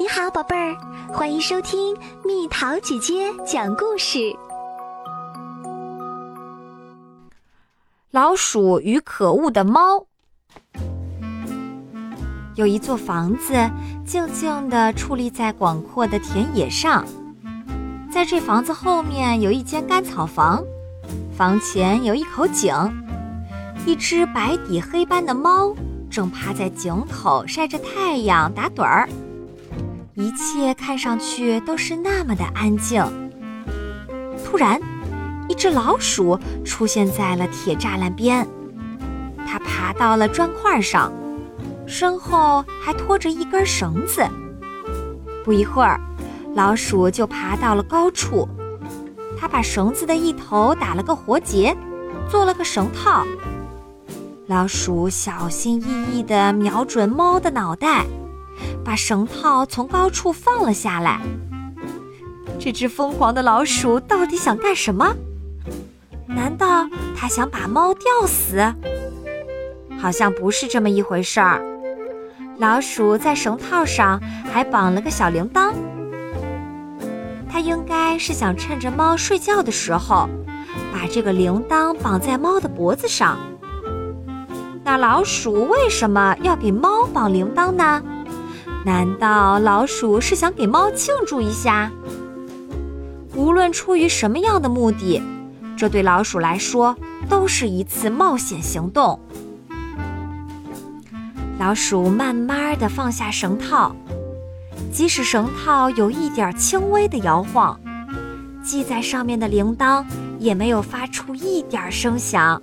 [0.00, 0.76] 你好，宝贝儿，
[1.12, 4.32] 欢迎收听蜜桃姐姐讲故事。
[8.12, 10.06] 老鼠与可恶的猫。
[12.54, 13.54] 有一座房子，
[14.06, 17.04] 静静地矗立在广阔的田野上。
[18.08, 20.62] 在这房子后面有一间干草房，
[21.36, 22.72] 房前有一口井，
[23.84, 25.74] 一只白底黑斑的猫
[26.08, 29.08] 正趴在井口晒着太阳打盹儿。
[30.18, 33.00] 一切看上去都是那么的安静。
[34.44, 34.80] 突然，
[35.48, 38.44] 一只老鼠出现在了铁栅栏边，
[39.46, 41.12] 它爬到了砖块上，
[41.86, 44.28] 身后还拖着一根绳子。
[45.44, 46.00] 不一会儿，
[46.52, 48.48] 老鼠就爬到了高处，
[49.38, 51.76] 它把绳子的一头打了个活结，
[52.28, 53.24] 做了个绳套。
[54.48, 58.04] 老鼠小心翼翼地瞄准猫的脑袋。
[58.84, 61.20] 把绳套从高处放了下来。
[62.58, 65.14] 这只疯狂的老鼠到底想干什么？
[66.26, 68.74] 难道它想把猫吊死？
[70.00, 71.62] 好像不是这么一回事儿。
[72.58, 74.20] 老鼠在绳套上
[74.52, 75.72] 还绑了个小铃铛，
[77.48, 80.28] 它应该是想趁着猫睡觉的时候，
[80.92, 83.38] 把这个铃铛绑在猫的脖子上。
[84.84, 88.02] 那老鼠为什么要给猫绑铃铛呢？
[88.84, 91.90] 难道老鼠是想给猫庆祝一下？
[93.34, 95.22] 无论出于什么样的目的，
[95.76, 96.96] 这对老鼠来说
[97.28, 99.20] 都是一次冒险行动。
[101.58, 103.94] 老鼠慢慢地放下绳套，
[104.92, 107.78] 即使绳套有一点轻微的摇晃，
[108.64, 110.04] 系在上面的铃铛
[110.38, 112.62] 也没有发出一点声响。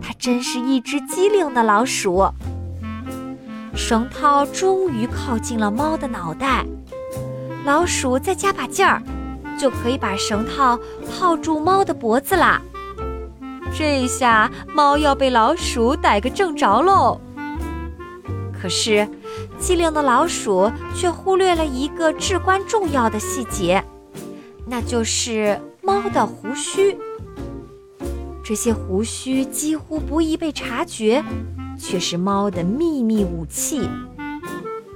[0.00, 2.28] 它真是一只机灵的老鼠。
[3.76, 6.64] 绳套终于靠近了猫的脑袋，
[7.66, 9.02] 老鼠再加把劲儿，
[9.58, 12.60] 就可以把绳套套住猫的脖子啦。
[13.76, 17.20] 这下猫要被老鼠逮个正着喽。
[18.58, 19.06] 可是，
[19.58, 23.84] 机灵的老鼠却忽略了一个至关重要的细节，
[24.66, 26.96] 那就是猫的胡须。
[28.42, 31.22] 这些胡须几乎不易被察觉。
[31.78, 33.88] 却是猫的秘密武器。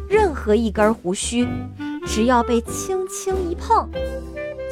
[0.09, 1.47] 任何一根胡须，
[2.05, 3.89] 只要被轻轻一碰，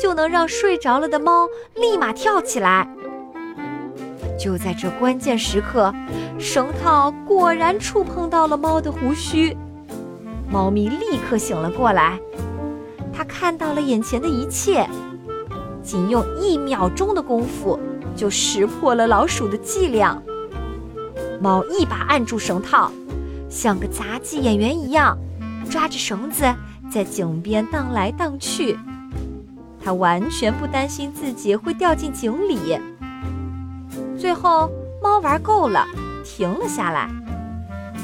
[0.00, 1.46] 就能让睡着了的猫
[1.76, 2.88] 立马跳起来。
[4.38, 5.92] 就在这关键时刻，
[6.38, 9.56] 绳套果然触碰到了猫的胡须，
[10.50, 12.18] 猫咪立刻醒了过来。
[13.12, 14.88] 它看到了眼前的一切，
[15.82, 17.78] 仅用一秒钟的功夫，
[18.14, 20.22] 就识破了老鼠的伎俩。
[21.40, 22.90] 猫一把按住绳套，
[23.48, 25.16] 像个杂技演员一样，
[25.70, 26.44] 抓着绳子
[26.90, 28.78] 在井边荡来荡去。
[29.82, 32.78] 它完全不担心自己会掉进井里。
[34.18, 34.70] 最后，
[35.02, 35.86] 猫玩够了，
[36.24, 37.08] 停了下来。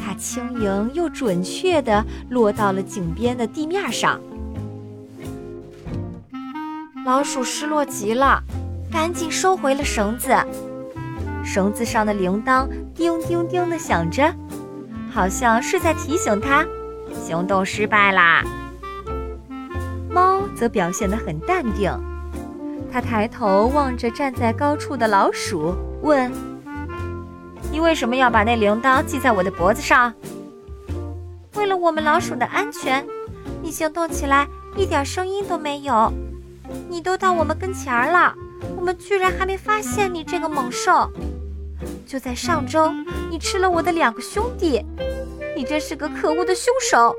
[0.04, 4.20] 它轻盈又准确地落到了井边的地面上。
[7.04, 8.42] 老鼠失落极了，
[8.90, 10.34] 赶紧收回了绳子。
[11.44, 14.32] 绳子上的铃铛叮叮叮地响着，
[15.12, 16.64] 好像是在提醒它，
[17.12, 18.44] 行动失败啦。
[20.08, 21.92] 猫则表现得很淡定，
[22.92, 26.30] 它抬头望着站在高处的老鼠，问
[27.72, 30.14] ：“你为什么要把那铃铛系在我的脖子上
[31.56, 33.04] ？”“为了我们老鼠的安全，
[33.60, 34.46] 你行动起来
[34.76, 36.12] 一点声音都没有。
[36.88, 38.32] 你都到我们跟前儿了，
[38.76, 41.10] 我们居然还没发现你这个猛兽。”
[42.14, 42.92] 就在上周，
[43.28, 44.86] 你吃了我的两个兄弟，
[45.56, 47.12] 你真是个可恶的凶手。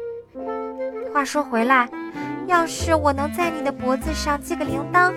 [1.13, 1.89] 话说回来，
[2.47, 5.13] 要是我能在你的脖子上系个铃铛，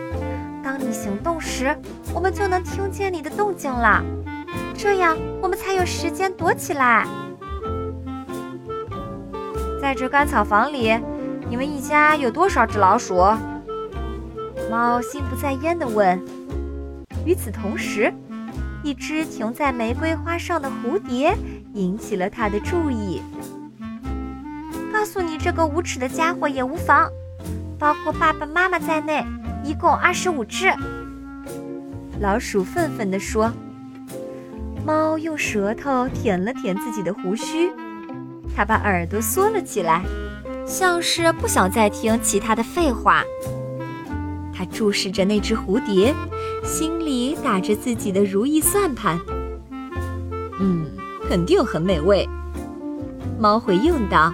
[0.64, 1.78] 当你行动时，
[2.12, 4.02] 我们就能听见你的动静了，
[4.76, 7.06] 这样我们才有时间躲起来。
[9.80, 10.98] 在这干草房里，
[11.48, 13.14] 你们一家有多少只老鼠？
[14.68, 16.20] 猫心不在焉地问。
[17.24, 18.12] 与此同时。
[18.82, 21.36] 一只停在玫瑰花上的蝴蝶
[21.74, 23.22] 引起了他的注意。
[24.92, 27.08] 告诉你这个无耻的家伙也无妨，
[27.78, 29.24] 包括爸爸妈妈在内，
[29.64, 30.72] 一共二十五只。
[32.20, 33.52] 老鼠愤愤地说。
[34.86, 37.70] 猫用舌头舔了舔自己的胡须，
[38.56, 40.02] 它把耳朵缩了起来，
[40.66, 43.22] 像是不想再听其他的废话。
[44.50, 46.14] 它注视着那只蝴蝶。
[46.64, 49.20] 心里打着自己的如意算盘。
[50.60, 50.86] 嗯，
[51.28, 52.28] 肯定很美味。
[53.38, 54.32] 猫回应道：“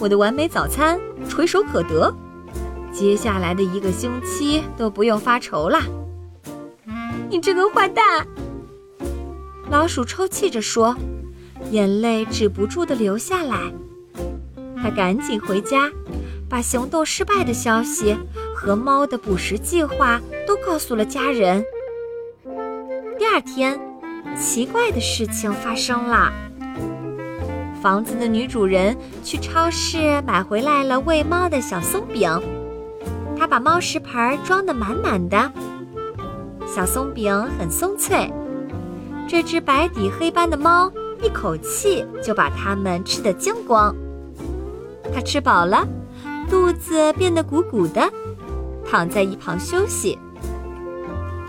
[0.00, 0.98] 我的完美早餐
[1.28, 2.14] 垂手可得，
[2.92, 5.82] 接下来的一个星期都不用发愁啦。
[7.28, 8.26] 你这个坏蛋！
[9.70, 10.96] 老鼠抽泣着说，
[11.70, 13.70] 眼泪止不住的流下来。
[14.80, 15.90] 他赶紧回家，
[16.48, 18.16] 把行动失败的消息
[18.60, 21.64] 和猫的捕食计划都告诉了家人。
[23.16, 23.78] 第二天，
[24.36, 26.32] 奇怪的事情发生了。
[27.80, 32.28] 房子的女主人去超市买回来了喂猫的小松饼，
[33.38, 35.52] 她把猫食盆装得满满的。
[36.66, 38.28] 小松饼很松脆，
[39.28, 40.90] 这只白底黑斑的猫
[41.22, 43.94] 一口气就把它们吃得精光。
[45.14, 45.86] 它吃饱了，
[46.48, 48.10] 肚子变得鼓鼓的，
[48.88, 50.18] 躺在一旁休息。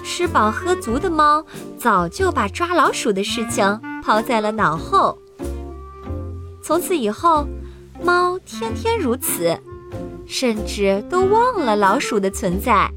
[0.03, 1.45] 吃饱喝足的猫
[1.77, 5.17] 早就把抓老鼠的事情抛在了脑后。
[6.61, 7.45] 从此以后，
[8.03, 9.57] 猫天天如此，
[10.25, 12.89] 甚至都忘了老鼠的存在。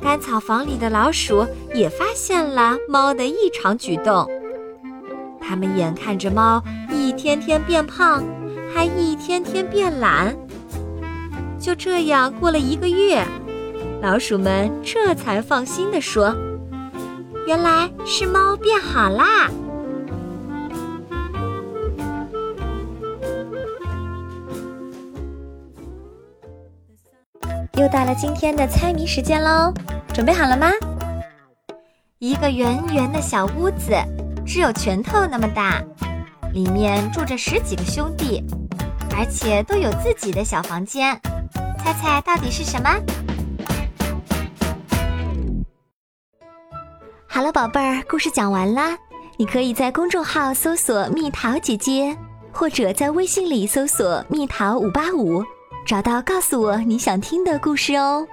[0.00, 4.26] 干草房里的老鼠也发现了猫的异常举动，
[5.40, 8.24] 它们眼看着猫一天天变胖，
[8.78, 10.36] 还一天天变懒。
[11.58, 13.26] 就这样过了一个月，
[14.00, 16.32] 老鼠们这才放心地说
[17.44, 19.50] ：“原来是猫变好啦。”
[27.74, 29.74] 又到了今天的猜谜时间喽，
[30.14, 30.70] 准备好了吗？
[32.20, 33.92] 一个圆圆的小屋子，
[34.46, 35.82] 只有拳头那么大，
[36.52, 38.44] 里面住着十几个兄弟，
[39.18, 41.20] 而且都有自己的小房间。
[41.76, 42.88] 猜猜到底是什么？
[47.26, 48.96] 好了，宝贝儿，故事讲完啦。
[49.36, 52.16] 你可以在公众号搜索“蜜桃姐姐”，
[52.52, 55.44] 或者在微信里搜索“蜜桃五八五”。
[55.84, 58.24] 找到，告诉我你想听的故事哦。